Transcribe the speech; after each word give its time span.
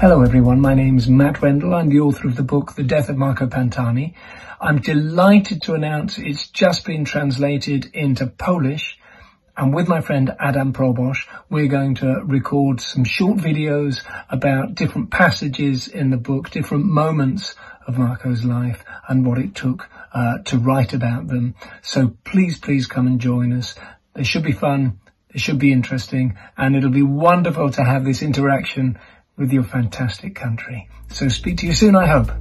Hello, 0.00 0.22
everyone. 0.22 0.62
My 0.62 0.72
name 0.72 0.96
is 0.96 1.10
Matt 1.10 1.42
Wendell. 1.42 1.74
I'm 1.74 1.90
the 1.90 2.00
author 2.00 2.26
of 2.26 2.34
the 2.34 2.42
book, 2.42 2.74
The 2.74 2.82
Death 2.82 3.10
of 3.10 3.18
Marco 3.18 3.46
Pantani. 3.46 4.14
I'm 4.58 4.80
delighted 4.80 5.60
to 5.64 5.74
announce 5.74 6.16
it's 6.16 6.48
just 6.48 6.86
been 6.86 7.04
translated 7.04 7.90
into 7.92 8.26
Polish. 8.26 8.98
And 9.58 9.74
with 9.74 9.88
my 9.88 10.00
friend 10.00 10.34
Adam 10.40 10.72
Probosz, 10.72 11.18
we're 11.50 11.66
going 11.66 11.96
to 11.96 12.22
record 12.24 12.80
some 12.80 13.04
short 13.04 13.36
videos 13.36 14.02
about 14.30 14.74
different 14.74 15.10
passages 15.10 15.86
in 15.86 16.08
the 16.08 16.16
book, 16.16 16.48
different 16.48 16.86
moments 16.86 17.54
of 17.86 17.98
Marco's 17.98 18.42
life 18.42 18.82
and 19.06 19.26
what 19.26 19.36
it 19.36 19.54
took 19.54 19.86
uh, 20.14 20.38
to 20.46 20.56
write 20.56 20.94
about 20.94 21.28
them. 21.28 21.56
So 21.82 22.16
please, 22.24 22.58
please 22.58 22.86
come 22.86 23.06
and 23.06 23.20
join 23.20 23.52
us. 23.52 23.74
They 24.14 24.24
should 24.24 24.44
be 24.44 24.52
fun. 24.52 24.98
They 25.30 25.40
should 25.40 25.58
be 25.58 25.72
interesting 25.72 26.38
and 26.56 26.74
it'll 26.74 26.88
be 26.88 27.02
wonderful 27.02 27.68
to 27.72 27.84
have 27.84 28.06
this 28.06 28.22
interaction 28.22 28.98
with 29.40 29.52
your 29.52 29.64
fantastic 29.64 30.40
country. 30.40 30.86
So 31.12 31.30
speak 31.30 31.60
to 31.60 31.66
you 31.66 31.74
soon, 31.74 31.94
I 31.94 32.08
hope. 32.08 32.32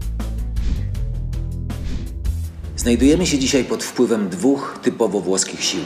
Znajdujemy 2.75 3.27
się 3.27 3.39
dzisiaj 3.39 3.63
pod 3.63 3.83
wpływem 3.83 4.29
dwóch 4.29 4.79
typowo 4.81 5.19
włoskich 5.21 5.63
sił. 5.63 5.83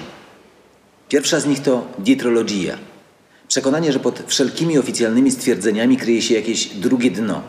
Pierwsza 1.09 1.39
z 1.39 1.45
nich 1.45 1.59
to 1.59 1.88
dietrologia. 1.99 2.77
Przekonanie, 3.48 3.91
że 3.91 3.99
pod 3.99 4.23
wszelkimi 4.27 4.77
oficjalnymi 4.77 5.31
stwierdzeniami 5.31 5.98
kryje 5.98 6.22
się 6.22 6.34
jakieś 6.34 6.67
drugie 6.67 7.12
dno. 7.12 7.41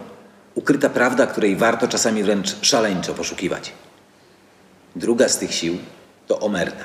Ukryta 0.55 0.89
prawda, 0.89 1.27
której 1.27 1.57
warto 1.57 1.89
czasami 1.89 2.23
wręcz 2.23 2.57
szaleńczo 2.63 3.15
poszukiwać. 3.15 3.73
Druga 4.97 5.29
z 5.29 5.39
tych 5.39 5.55
sił 5.55 5.77
to 6.27 6.41
omerta, 6.41 6.85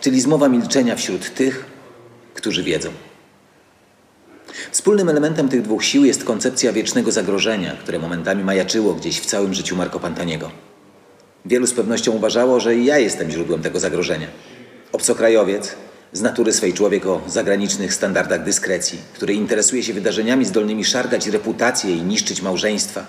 czyli 0.00 0.20
zmowa 0.20 0.48
milczenia 0.48 0.96
wśród 0.96 1.34
tych, 1.34 1.64
którzy 2.34 2.62
wiedzą. 2.62 2.90
Wspólnym 4.84 5.08
elementem 5.08 5.48
tych 5.48 5.62
dwóch 5.62 5.84
sił 5.84 6.04
jest 6.04 6.24
koncepcja 6.24 6.72
wiecznego 6.72 7.12
zagrożenia, 7.12 7.76
które 7.76 7.98
momentami 7.98 8.44
majaczyło 8.44 8.94
gdzieś 8.94 9.20
w 9.20 9.26
całym 9.26 9.54
życiu 9.54 9.76
Marco 9.76 10.00
Pantaniego. 10.00 10.50
Wielu 11.44 11.66
z 11.66 11.72
pewnością 11.72 12.12
uważało, 12.12 12.60
że 12.60 12.76
ja 12.76 12.98
jestem 12.98 13.30
źródłem 13.30 13.62
tego 13.62 13.80
zagrożenia. 13.80 14.26
Obcokrajowiec, 14.92 15.74
z 16.12 16.20
natury 16.20 16.52
swej 16.52 16.72
człowiek 16.72 17.06
o 17.06 17.20
zagranicznych 17.26 17.94
standardach 17.94 18.44
dyskrecji, 18.44 18.98
który 19.14 19.34
interesuje 19.34 19.82
się 19.82 19.92
wydarzeniami 19.92 20.44
zdolnymi 20.44 20.84
szargać 20.84 21.26
reputację 21.26 21.96
i 21.96 22.02
niszczyć 22.02 22.42
małżeństwa, 22.42 23.06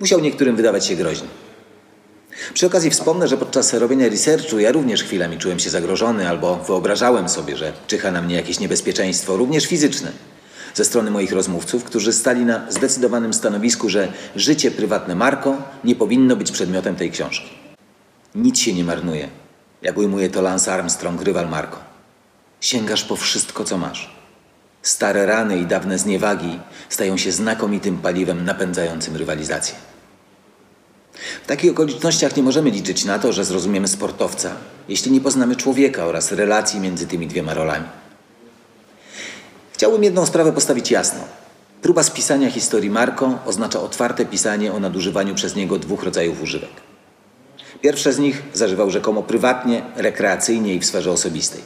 musiał 0.00 0.20
niektórym 0.20 0.56
wydawać 0.56 0.86
się 0.86 0.96
groźny. 0.96 1.28
Przy 2.54 2.66
okazji 2.66 2.90
wspomnę, 2.90 3.28
że 3.28 3.36
podczas 3.36 3.74
robienia 3.74 4.08
researchu 4.08 4.58
ja 4.58 4.72
również 4.72 5.04
chwilami 5.04 5.38
czułem 5.38 5.58
się 5.58 5.70
zagrożony 5.70 6.28
albo 6.28 6.56
wyobrażałem 6.56 7.28
sobie, 7.28 7.56
że 7.56 7.72
czyha 7.86 8.10
na 8.10 8.22
mnie 8.22 8.34
jakieś 8.34 8.60
niebezpieczeństwo, 8.60 9.36
również 9.36 9.66
fizyczne 9.66 10.12
ze 10.76 10.84
strony 10.84 11.10
moich 11.10 11.32
rozmówców, 11.32 11.84
którzy 11.84 12.12
stali 12.12 12.44
na 12.44 12.70
zdecydowanym 12.70 13.34
stanowisku, 13.34 13.88
że 13.88 14.12
życie 14.36 14.70
prywatne 14.70 15.14
Marco 15.14 15.56
nie 15.84 15.94
powinno 15.94 16.36
być 16.36 16.52
przedmiotem 16.52 16.96
tej 16.96 17.10
książki. 17.10 17.50
Nic 18.34 18.58
się 18.58 18.72
nie 18.72 18.84
marnuje, 18.84 19.28
jak 19.82 19.98
ujmuje 19.98 20.30
to 20.30 20.42
Lance 20.42 20.74
Armstrong, 20.74 21.22
rywal 21.22 21.48
Marco. 21.48 21.78
Sięgasz 22.60 23.04
po 23.04 23.16
wszystko, 23.16 23.64
co 23.64 23.78
masz. 23.78 24.16
Stare 24.82 25.26
rany 25.26 25.58
i 25.58 25.66
dawne 25.66 25.98
zniewagi 25.98 26.58
stają 26.88 27.16
się 27.16 27.32
znakomitym 27.32 27.98
paliwem 27.98 28.44
napędzającym 28.44 29.16
rywalizację. 29.16 29.74
W 31.44 31.46
takich 31.46 31.70
okolicznościach 31.70 32.36
nie 32.36 32.42
możemy 32.42 32.70
liczyć 32.70 33.04
na 33.04 33.18
to, 33.18 33.32
że 33.32 33.44
zrozumiemy 33.44 33.88
sportowca, 33.88 34.56
jeśli 34.88 35.12
nie 35.12 35.20
poznamy 35.20 35.56
człowieka 35.56 36.04
oraz 36.04 36.32
relacji 36.32 36.80
między 36.80 37.06
tymi 37.06 37.26
dwiema 37.26 37.54
rolami. 37.54 37.86
Chciałbym 39.76 40.04
jedną 40.04 40.26
sprawę 40.26 40.52
postawić 40.52 40.90
jasno. 40.90 41.20
Próba 41.82 42.02
spisania 42.02 42.50
historii 42.50 42.90
Marco 42.90 43.38
oznacza 43.46 43.80
otwarte 43.80 44.26
pisanie 44.26 44.72
o 44.72 44.80
nadużywaniu 44.80 45.34
przez 45.34 45.56
niego 45.56 45.78
dwóch 45.78 46.02
rodzajów 46.02 46.42
używek. 46.42 46.70
Pierwsze 47.80 48.12
z 48.12 48.18
nich 48.18 48.42
zażywał 48.54 48.90
rzekomo 48.90 49.22
prywatnie, 49.22 49.82
rekreacyjnie 49.96 50.74
i 50.74 50.80
w 50.80 50.86
sferze 50.86 51.10
osobistej. 51.12 51.60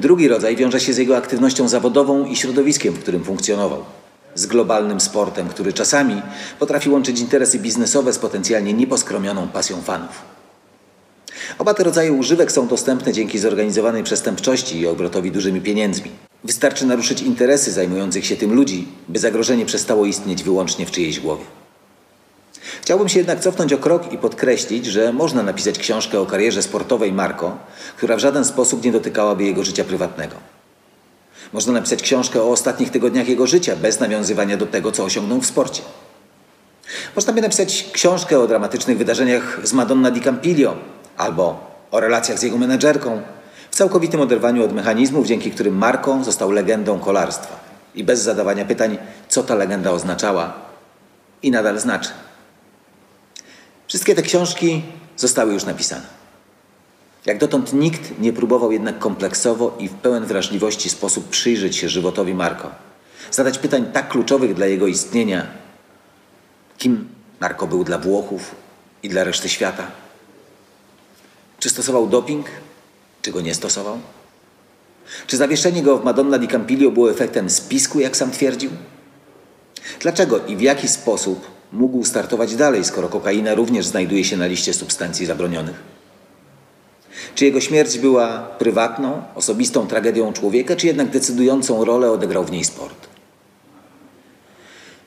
Drugi 0.00 0.28
rodzaj 0.28 0.56
wiąże 0.56 0.80
się 0.80 0.92
z 0.92 0.96
jego 0.96 1.16
aktywnością 1.16 1.68
zawodową 1.68 2.24
i 2.24 2.36
środowiskiem, 2.36 2.94
w 2.94 3.00
którym 3.00 3.24
funkcjonował. 3.24 3.84
Z 4.34 4.46
globalnym 4.46 5.00
sportem, 5.00 5.48
który 5.48 5.72
czasami 5.72 6.22
potrafi 6.58 6.90
łączyć 6.90 7.20
interesy 7.20 7.58
biznesowe 7.58 8.12
z 8.12 8.18
potencjalnie 8.18 8.72
nieposkromioną 8.72 9.48
pasją 9.48 9.82
fanów. 9.82 10.22
Oba 11.58 11.74
te 11.74 11.84
rodzaje 11.84 12.12
używek 12.12 12.52
są 12.52 12.68
dostępne 12.68 13.12
dzięki 13.12 13.38
zorganizowanej 13.38 14.02
przestępczości 14.02 14.80
i 14.80 14.86
obrotowi 14.86 15.30
dużymi 15.30 15.60
pieniędzmi. 15.60 16.25
Wystarczy 16.46 16.86
naruszyć 16.86 17.22
interesy 17.22 17.72
zajmujących 17.72 18.26
się 18.26 18.36
tym 18.36 18.54
ludzi, 18.54 18.88
by 19.08 19.18
zagrożenie 19.18 19.66
przestało 19.66 20.06
istnieć 20.06 20.42
wyłącznie 20.42 20.86
w 20.86 20.90
czyjejś 20.90 21.20
głowie. 21.20 21.44
Chciałbym 22.82 23.08
się 23.08 23.18
jednak 23.18 23.40
cofnąć 23.40 23.72
o 23.72 23.78
krok 23.78 24.12
i 24.12 24.18
podkreślić, 24.18 24.86
że 24.86 25.12
można 25.12 25.42
napisać 25.42 25.78
książkę 25.78 26.20
o 26.20 26.26
karierze 26.26 26.62
sportowej 26.62 27.12
Marco, 27.12 27.56
która 27.96 28.16
w 28.16 28.20
żaden 28.20 28.44
sposób 28.44 28.84
nie 28.84 28.92
dotykałaby 28.92 29.44
jego 29.44 29.64
życia 29.64 29.84
prywatnego. 29.84 30.36
Można 31.52 31.72
napisać 31.72 32.02
książkę 32.02 32.42
o 32.42 32.50
ostatnich 32.50 32.90
tygodniach 32.90 33.28
jego 33.28 33.46
życia 33.46 33.76
bez 33.76 34.00
nawiązywania 34.00 34.56
do 34.56 34.66
tego, 34.66 34.92
co 34.92 35.04
osiągnął 35.04 35.40
w 35.40 35.46
sporcie. 35.46 35.82
Można 37.16 37.32
by 37.32 37.40
napisać 37.40 37.88
książkę 37.92 38.40
o 38.40 38.46
dramatycznych 38.46 38.98
wydarzeniach 38.98 39.60
z 39.62 39.72
Madonna 39.72 40.10
di 40.10 40.20
Campillo 40.20 40.76
albo 41.16 41.70
o 41.90 42.00
relacjach 42.00 42.38
z 42.38 42.42
jego 42.42 42.58
menedżerką, 42.58 43.22
całkowitym 43.76 44.20
oderwaniu 44.20 44.64
od 44.64 44.72
mechanizmów, 44.72 45.26
dzięki 45.26 45.50
którym 45.50 45.76
Marco 45.76 46.24
został 46.24 46.50
legendą 46.50 46.98
kolarstwa 46.98 47.60
i 47.94 48.04
bez 48.04 48.22
zadawania 48.22 48.64
pytań, 48.64 48.98
co 49.28 49.42
ta 49.42 49.54
legenda 49.54 49.90
oznaczała 49.90 50.54
i 51.42 51.50
nadal 51.50 51.80
znaczy. 51.80 52.10
Wszystkie 53.86 54.14
te 54.14 54.22
książki 54.22 54.82
zostały 55.16 55.52
już 55.52 55.64
napisane. 55.64 56.06
Jak 57.26 57.38
dotąd 57.38 57.72
nikt 57.72 58.18
nie 58.18 58.32
próbował 58.32 58.72
jednak 58.72 58.98
kompleksowo 58.98 59.76
i 59.78 59.88
w 59.88 59.94
pełen 59.94 60.24
wrażliwości 60.24 60.90
sposób 60.90 61.28
przyjrzeć 61.28 61.76
się 61.76 61.88
żywotowi 61.88 62.34
Marco, 62.34 62.70
zadać 63.30 63.58
pytań 63.58 63.86
tak 63.92 64.08
kluczowych 64.08 64.54
dla 64.54 64.66
jego 64.66 64.86
istnienia, 64.86 65.46
kim 66.78 67.08
Marco 67.40 67.66
był 67.66 67.84
dla 67.84 67.98
Włochów 67.98 68.54
i 69.02 69.08
dla 69.08 69.24
reszty 69.24 69.48
świata. 69.48 69.86
Czy 71.58 71.70
stosował 71.70 72.06
doping? 72.06 72.46
Czy 73.26 73.32
go 73.32 73.40
nie 73.40 73.54
stosował? 73.54 73.98
Czy 75.26 75.36
zawieszenie 75.36 75.82
go 75.82 75.98
w 75.98 76.04
Madonna 76.04 76.38
di 76.38 76.48
Campillo 76.48 76.90
było 76.90 77.10
efektem 77.10 77.50
spisku, 77.50 78.00
jak 78.00 78.16
sam 78.16 78.30
twierdził? 78.30 78.70
Dlaczego 80.00 80.46
i 80.46 80.56
w 80.56 80.60
jaki 80.60 80.88
sposób 80.88 81.46
mógł 81.72 82.04
startować 82.04 82.56
dalej, 82.56 82.84
skoro 82.84 83.08
kokaina 83.08 83.54
również 83.54 83.86
znajduje 83.86 84.24
się 84.24 84.36
na 84.36 84.46
liście 84.46 84.74
substancji 84.74 85.26
zabronionych? 85.26 85.82
Czy 87.34 87.44
jego 87.44 87.60
śmierć 87.60 87.98
była 87.98 88.38
prywatną, 88.38 89.22
osobistą 89.34 89.86
tragedią 89.86 90.32
człowieka, 90.32 90.76
czy 90.76 90.86
jednak 90.86 91.10
decydującą 91.10 91.84
rolę 91.84 92.10
odegrał 92.10 92.44
w 92.44 92.50
niej 92.50 92.64
sport? 92.64 93.06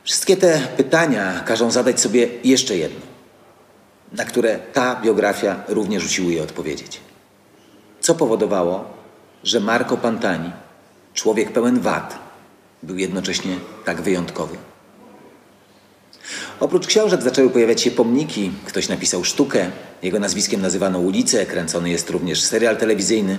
Wszystkie 0.03 0.37
te 0.37 0.61
pytania 0.77 1.43
każą 1.45 1.71
zadać 1.71 2.01
sobie 2.01 2.27
jeszcze 2.43 2.77
jedno, 2.77 3.01
na 4.13 4.25
które 4.25 4.59
ta 4.73 5.01
biografia 5.01 5.63
również 5.67 6.05
usiłuje 6.05 6.43
odpowiedzieć. 6.43 7.08
Co 8.09 8.15
powodowało, 8.15 8.85
że 9.43 9.59
Marco 9.59 9.97
Pantani, 9.97 10.51
człowiek 11.13 11.51
pełen 11.51 11.79
wad, 11.79 12.19
był 12.83 12.97
jednocześnie 12.97 13.55
tak 13.85 14.01
wyjątkowy? 14.01 14.57
Oprócz 16.59 16.87
książek 16.87 17.21
zaczęły 17.21 17.49
pojawiać 17.49 17.81
się 17.81 17.91
pomniki, 17.91 18.51
ktoś 18.65 18.89
napisał 18.89 19.23
sztukę, 19.23 19.71
jego 20.03 20.19
nazwiskiem 20.19 20.61
nazywano 20.61 20.99
ulicę, 20.99 21.45
kręcony 21.45 21.89
jest 21.89 22.09
również 22.09 22.41
serial 22.41 22.77
telewizyjny. 22.77 23.37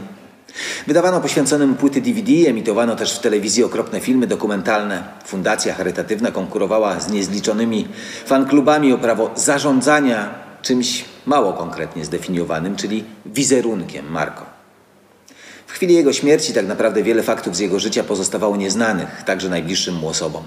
Wydawano 0.86 1.20
poświęconym 1.20 1.74
płyty 1.74 2.00
DVD, 2.00 2.32
emitowano 2.32 2.96
też 2.96 3.16
w 3.16 3.20
telewizji 3.20 3.64
okropne 3.64 4.00
filmy 4.00 4.26
dokumentalne. 4.26 5.02
Fundacja 5.24 5.74
charytatywna 5.74 6.30
konkurowała 6.30 7.00
z 7.00 7.12
niezliczonymi 7.12 7.88
fanklubami 8.26 8.92
o 8.92 8.98
prawo 8.98 9.30
zarządzania 9.36 10.34
czymś 10.62 11.04
mało 11.26 11.52
konkretnie 11.52 12.04
zdefiniowanym, 12.04 12.76
czyli 12.76 13.04
wizerunkiem 13.26 14.10
Marco. 14.10 14.59
W 15.70 15.72
chwili 15.72 15.94
jego 15.94 16.12
śmierci 16.12 16.52
tak 16.52 16.66
naprawdę 16.66 17.02
wiele 17.02 17.22
faktów 17.22 17.56
z 17.56 17.58
jego 17.58 17.80
życia 17.80 18.04
pozostawało 18.04 18.56
nieznanych, 18.56 19.22
także 19.26 19.48
najbliższym 19.48 19.94
mu 19.94 20.08
osobom. 20.08 20.44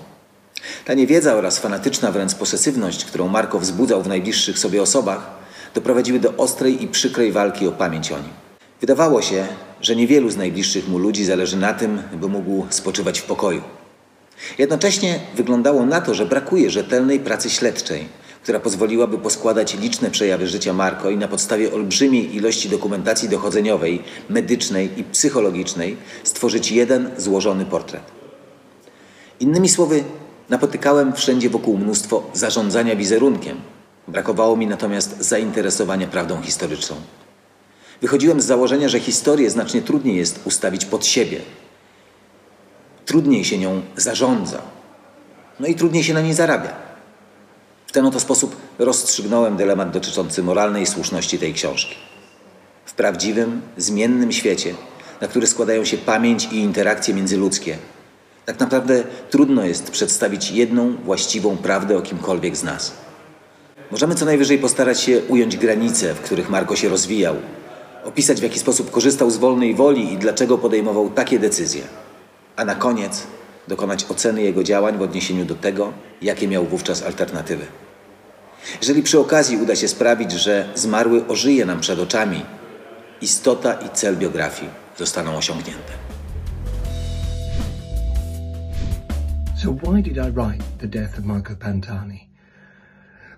Ta 0.85 0.93
niewiedza 0.93 1.35
oraz 1.35 1.59
fanatyczna 1.59 2.11
wręcz 2.11 2.35
posesywność, 2.35 3.05
którą 3.05 3.27
Marko 3.27 3.59
wzbudzał 3.59 4.03
w 4.03 4.07
najbliższych 4.07 4.59
sobie 4.59 4.81
osobach, 4.81 5.31
doprowadziły 5.75 6.19
do 6.19 6.37
ostrej 6.37 6.83
i 6.83 6.87
przykrej 6.87 7.31
walki 7.31 7.67
o 7.67 7.71
pamięć 7.71 8.11
o 8.11 8.17
nim. 8.17 8.29
Wydawało 8.81 9.21
się, 9.21 9.47
że 9.81 9.95
niewielu 9.95 10.29
z 10.29 10.37
najbliższych 10.37 10.87
mu 10.87 10.97
ludzi 10.97 11.25
zależy 11.25 11.57
na 11.57 11.73
tym, 11.73 12.01
by 12.13 12.27
mógł 12.27 12.65
spoczywać 12.69 13.19
w 13.19 13.23
pokoju. 13.23 13.61
Jednocześnie 14.57 15.19
wyglądało 15.35 15.85
na 15.85 16.01
to, 16.01 16.13
że 16.13 16.25
brakuje 16.25 16.69
rzetelnej 16.69 17.19
pracy 17.19 17.49
śledczej, 17.49 18.07
która 18.43 18.59
pozwoliłaby 18.59 19.17
poskładać 19.17 19.77
liczne 19.79 20.11
przejawy 20.11 20.47
życia 20.47 20.73
Marko 20.73 21.09
i 21.09 21.17
na 21.17 21.27
podstawie 21.27 21.73
olbrzymiej 21.73 22.35
ilości 22.35 22.69
dokumentacji 22.69 23.29
dochodzeniowej, 23.29 24.03
medycznej 24.29 24.89
i 24.99 25.03
psychologicznej 25.03 25.97
stworzyć 26.23 26.71
jeden 26.71 27.11
złożony 27.17 27.65
portret. 27.65 28.03
Innymi 29.39 29.69
słowy, 29.69 30.03
Napotykałem 30.49 31.13
wszędzie 31.13 31.49
wokół 31.49 31.77
mnóstwo 31.77 32.23
zarządzania 32.33 32.95
wizerunkiem. 32.95 33.57
Brakowało 34.07 34.57
mi 34.57 34.67
natomiast 34.67 35.21
zainteresowania 35.21 36.07
prawdą 36.07 36.41
historyczną. 36.41 36.95
Wychodziłem 38.01 38.41
z 38.41 38.45
założenia, 38.45 38.89
że 38.89 38.99
historię 38.99 39.49
znacznie 39.49 39.81
trudniej 39.81 40.17
jest 40.17 40.39
ustawić 40.45 40.85
pod 40.85 41.05
siebie. 41.05 41.39
Trudniej 43.05 43.45
się 43.45 43.57
nią 43.57 43.81
zarządza. 43.95 44.61
No 45.59 45.67
i 45.67 45.75
trudniej 45.75 46.03
się 46.03 46.13
na 46.13 46.21
niej 46.21 46.33
zarabia. 46.33 46.75
Ten 47.93 48.05
oto 48.05 48.19
sposób 48.19 48.55
rozstrzygnąłem 48.79 49.57
dylemat 49.57 49.91
dotyczący 49.91 50.43
moralnej 50.43 50.85
słuszności 50.85 51.39
tej 51.39 51.53
książki. 51.53 51.95
W 52.85 52.93
prawdziwym, 52.93 53.61
zmiennym 53.77 54.31
świecie, 54.31 54.75
na 55.21 55.27
który 55.27 55.47
składają 55.47 55.85
się 55.85 55.97
pamięć 55.97 56.47
i 56.51 56.55
interakcje 56.55 57.13
międzyludzkie, 57.13 57.77
tak 58.45 58.59
naprawdę 58.59 59.03
trudno 59.29 59.65
jest 59.65 59.91
przedstawić 59.91 60.51
jedną 60.51 60.95
właściwą 60.95 61.57
prawdę 61.57 61.97
o 61.97 62.01
kimkolwiek 62.01 62.57
z 62.57 62.63
nas. 62.63 62.93
Możemy 63.91 64.15
co 64.15 64.25
najwyżej 64.25 64.57
postarać 64.57 65.01
się 65.01 65.21
ująć 65.27 65.57
granice, 65.57 66.13
w 66.13 66.21
których 66.21 66.49
Marko 66.49 66.75
się 66.75 66.89
rozwijał, 66.89 67.35
opisać 68.03 68.39
w 68.39 68.43
jaki 68.43 68.59
sposób 68.59 68.91
korzystał 68.91 69.31
z 69.31 69.37
wolnej 69.37 69.75
woli 69.75 70.13
i 70.13 70.17
dlaczego 70.17 70.57
podejmował 70.57 71.09
takie 71.09 71.39
decyzje, 71.39 71.81
a 72.55 72.65
na 72.65 72.75
koniec 72.75 73.23
dokonać 73.67 74.05
oceny 74.09 74.41
jego 74.41 74.63
działań 74.63 74.97
w 74.97 75.01
odniesieniu 75.01 75.45
do 75.45 75.55
tego, 75.55 75.93
jakie 76.21 76.47
miał 76.47 76.65
wówczas 76.65 77.03
alternatywy. 77.03 77.65
Jeżeli 78.81 79.03
przy 79.03 79.19
okazji 79.19 79.57
uda 79.57 79.75
się 79.75 79.87
sprawić, 79.87 80.31
że 80.31 80.69
zmarły 80.75 81.27
ożyje 81.27 81.65
nam 81.65 81.79
przed 81.79 81.99
oczami, 81.99 82.45
istota 83.21 83.73
i 83.73 83.89
cel 83.89 84.17
biografii 84.17 84.71
zostaną 84.97 85.37
osiągnięte. 85.37 85.93
So 89.55 89.71
why 89.71 90.01
did 90.01 90.17
I 90.17 90.31
write 90.31 90.63
The 90.79 90.87
Death 90.87 91.19
of 91.19 91.25
Marco 91.25 91.55
Pantani? 91.55 92.29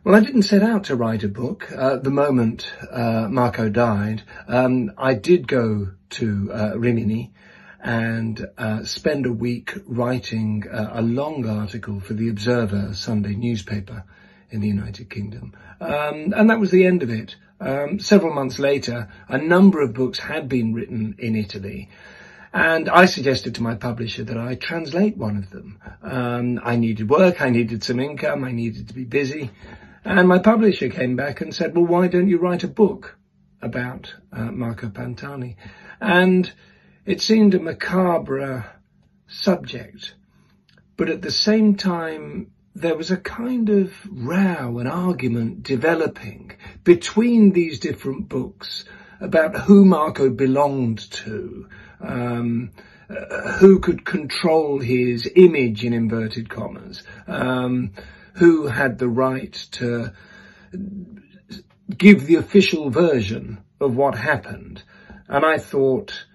Well, 0.06 0.16
I 0.16 0.22
didn't 0.22 0.44
set 0.44 0.64
out 0.64 0.88
to 0.88 0.96
write 0.96 1.26
a 1.26 1.30
book. 1.30 1.68
Uh, 1.72 1.98
the 1.98 2.10
moment 2.10 2.66
uh, 2.92 3.28
Marco 3.30 3.70
died, 3.70 4.22
um, 4.48 4.92
I 4.98 5.16
did 5.16 5.48
go 5.48 5.88
to 6.10 6.50
uh, 6.54 6.80
Rimini 6.80 7.32
and 7.86 8.48
uh, 8.58 8.84
spend 8.84 9.28
a 9.28 9.32
week 9.32 9.74
writing 9.86 10.64
uh, 10.68 10.90
a 10.94 11.04
long 11.04 11.48
article 11.48 12.00
for 12.00 12.16
the 12.16 12.30
Observer 12.30 12.96
Sunday 12.96 13.36
newspaper 13.36 14.04
in 14.50 14.60
the 14.62 14.68
United 14.68 15.08
Kingdom. 15.12 15.54
Um, 15.80 16.34
and 16.36 16.50
that 16.50 16.60
was 16.60 16.72
the 16.72 16.88
end 16.88 17.04
of 17.04 17.12
it. 17.12 17.36
Um, 17.60 18.00
several 18.00 18.34
months 18.34 18.58
later, 18.58 19.08
a 19.30 19.38
number 19.38 19.84
of 19.84 19.94
books 19.94 20.18
had 20.18 20.50
been 20.50 20.74
written 20.74 21.16
in 21.20 21.36
Italy. 21.36 21.90
And 22.52 22.90
I 22.90 23.06
suggested 23.06 23.54
to 23.56 23.64
my 23.64 23.76
publisher 23.76 24.24
that 24.24 24.38
I 24.38 24.56
translate 24.56 25.16
one 25.16 25.38
of 25.38 25.52
them. 25.52 25.80
Um, 26.02 26.60
I 26.64 26.78
needed 26.78 27.08
work, 27.08 27.40
I 27.40 27.52
needed 27.52 27.84
some 27.84 28.00
income, 28.00 28.44
I 28.44 28.52
needed 28.52 28.88
to 28.88 28.96
be 28.96 29.04
busy. 29.04 29.52
And 30.04 30.28
my 30.28 30.40
publisher 30.40 30.90
came 30.90 31.16
back 31.16 31.40
and 31.40 31.54
said, 31.54 31.76
well, 31.76 31.86
why 31.86 32.08
don't 32.08 32.30
you 32.30 32.40
write 32.40 32.64
a 32.64 32.68
book 32.68 33.16
about 33.62 34.16
uh, 34.34 34.46
Marco 34.46 34.90
Pantani? 34.90 35.58
And 36.02 36.52
it 37.06 37.22
seemed 37.22 37.54
a 37.54 37.60
macabre 37.60 38.66
subject, 39.28 40.16
but 40.98 41.10
at 41.10 41.22
the 41.22 41.32
same 41.32 41.76
time, 41.76 42.52
there 42.74 42.96
was 42.96 43.12
a 43.12 43.18
kind 43.18 43.70
of 43.70 43.94
row 44.10 44.80
and 44.80 44.88
argument 44.88 45.64
developing 45.64 46.52
between 46.84 47.52
these 47.52 47.80
different 47.80 48.28
books 48.28 48.86
about 49.22 49.56
who 49.56 49.86
Marco 49.86 50.30
belonged 50.30 51.00
to, 51.10 51.70
um, 52.02 52.72
uh, 53.10 53.54
who 53.54 53.80
could 53.80 54.04
control 54.04 54.80
his 54.80 55.30
image 55.36 55.86
in 55.86 55.94
inverted 55.94 56.50
commas, 56.50 57.04
um, 57.28 57.94
who 58.34 58.68
had 58.68 58.98
the 58.98 59.08
right 59.08 59.54
to 59.72 60.12
give 61.96 62.26
the 62.26 62.36
official 62.36 62.90
version 62.90 63.60
of 63.80 63.96
what 63.96 64.16
happened. 64.16 64.84
And 65.28 65.46
I 65.46 65.58
thought, 65.60 66.26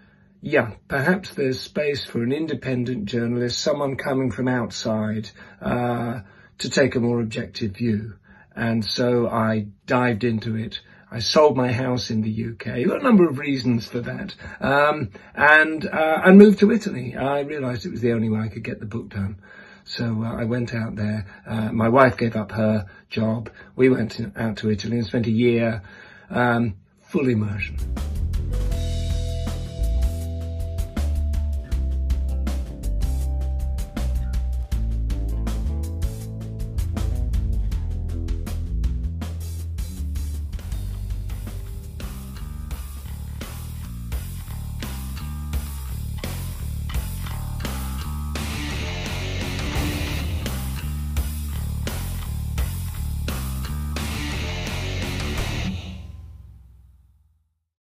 yeah, 0.40 0.72
perhaps 0.88 1.34
there's 1.34 1.60
space 1.60 2.04
for 2.04 2.22
an 2.22 2.32
independent 2.32 3.06
journalist, 3.06 3.58
someone 3.58 3.96
coming 3.96 4.30
from 4.30 4.48
outside, 4.48 5.30
uh, 5.60 6.20
to 6.58 6.70
take 6.70 6.94
a 6.94 7.00
more 7.00 7.20
objective 7.20 7.76
view. 7.76 8.14
And 8.54 8.84
so 8.84 9.28
I 9.28 9.68
dived 9.86 10.24
into 10.24 10.56
it 10.56 10.80
I 11.12 11.18
sold 11.18 11.56
my 11.56 11.72
house 11.72 12.10
in 12.10 12.22
the 12.22 12.30
UK. 12.30 12.86
Got 12.86 13.00
a 13.00 13.02
number 13.02 13.28
of 13.28 13.38
reasons 13.38 13.88
for 13.88 14.00
that. 14.00 14.34
Um, 14.60 15.10
and, 15.34 15.84
uh, 15.84 16.22
and 16.24 16.38
moved 16.38 16.60
to 16.60 16.70
Italy. 16.70 17.16
I 17.16 17.40
realized 17.40 17.84
it 17.84 17.90
was 17.90 18.00
the 18.00 18.12
only 18.12 18.28
way 18.28 18.40
I 18.40 18.48
could 18.48 18.62
get 18.62 18.78
the 18.78 18.86
book 18.86 19.08
done. 19.08 19.40
So 19.84 20.22
uh, 20.22 20.36
I 20.36 20.44
went 20.44 20.72
out 20.72 20.94
there. 20.94 21.26
Uh, 21.44 21.72
my 21.72 21.88
wife 21.88 22.16
gave 22.16 22.36
up 22.36 22.52
her 22.52 22.86
job. 23.08 23.50
We 23.74 23.88
went 23.88 24.20
out 24.36 24.58
to 24.58 24.70
Italy 24.70 24.98
and 24.98 25.06
spent 25.06 25.26
a 25.26 25.32
year, 25.32 25.82
um, 26.30 26.76
full 27.00 27.28
immersion. 27.28 27.76